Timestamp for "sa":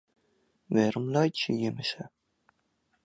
1.89-2.03